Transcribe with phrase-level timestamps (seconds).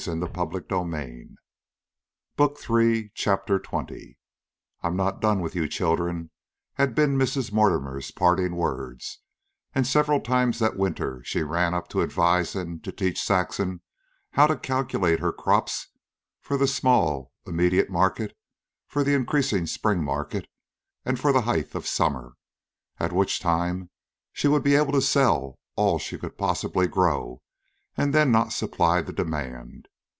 [0.01, 0.51] I own 'm.
[0.67, 1.37] They're mine.
[2.39, 4.15] Are you on?" CHAPTER XX
[4.81, 6.31] "I'm not done with you children,"
[6.73, 7.51] had been Mrs.
[7.53, 9.19] Mortimer's parting words;
[9.75, 13.81] and several times that winter she ran up to advise, and to teach Saxon
[14.31, 15.89] how to calculate her crops
[16.39, 18.35] for the small immediate market,
[18.87, 20.47] for the increasing spring market,
[21.05, 22.33] and for the height of summer,
[22.99, 23.91] at which time
[24.33, 27.43] she would be able to sell all she could possibly grow
[27.97, 29.87] and then not supply the demand.